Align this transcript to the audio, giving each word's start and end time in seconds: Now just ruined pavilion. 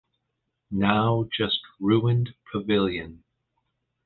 Now 0.71 1.25
just 1.31 1.59
ruined 1.79 2.33
pavilion. 2.51 3.23